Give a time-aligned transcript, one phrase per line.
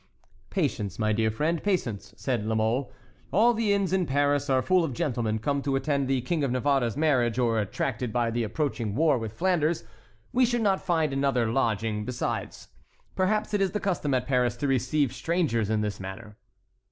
[0.49, 2.91] "Patience, my dear friend, patience," said La Mole.
[3.31, 6.49] "All the inns in Paris are full of gentlemen come to attend the King of
[6.49, 9.83] Navarre's marriage or attracted by the approaching war with Flanders;
[10.33, 12.69] we should not find another lodging; besides,
[13.15, 16.35] perhaps it is the custom at Paris to receive strangers in this manner."